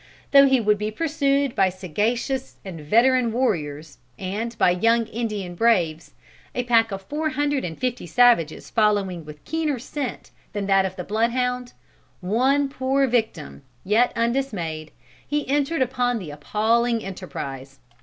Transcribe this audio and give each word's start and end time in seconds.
Though 0.31 0.47
he 0.47 0.59
would 0.59 0.79
be 0.79 0.89
pursued 0.89 1.53
by 1.53 1.69
sagacious 1.69 2.55
and 2.65 2.81
veteran 2.81 3.31
warriors 3.31 3.99
and 4.17 4.57
by 4.57 4.71
young 4.71 5.05
Indian 5.05 5.53
braves, 5.53 6.15
a 6.55 6.63
pack 6.63 6.91
of 6.91 7.03
four 7.03 7.29
hundred 7.29 7.63
and 7.63 7.77
fifty 7.77 8.07
savages 8.07 8.71
following 8.71 9.25
with 9.25 9.45
keener 9.45 9.77
scent 9.77 10.31
than 10.53 10.65
that 10.65 10.85
of 10.87 10.95
the 10.95 11.03
bloodhound, 11.03 11.73
one 12.19 12.67
poor 12.67 13.05
victim, 13.05 13.61
yet 13.83 14.11
undismayed, 14.15 14.89
he 15.27 15.47
entered 15.47 15.83
upon 15.83 16.17
the 16.17 16.31
appalling 16.31 17.03
enterprise. 17.05 17.77